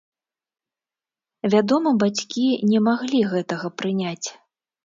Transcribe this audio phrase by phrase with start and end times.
[1.55, 4.27] Вядома, бацькі не маглі гэтага прыняць.